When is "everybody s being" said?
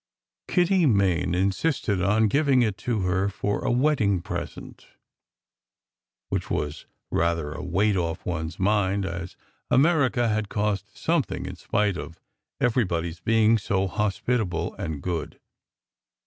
12.59-13.59